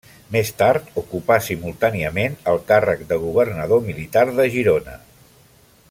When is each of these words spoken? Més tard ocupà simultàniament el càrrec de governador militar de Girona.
Més 0.35 0.49
tard 0.61 0.87
ocupà 1.01 1.37
simultàniament 1.47 2.39
el 2.53 2.59
càrrec 2.73 3.05
de 3.13 3.21
governador 3.27 3.85
militar 3.91 4.25
de 4.41 4.49
Girona. 4.57 4.99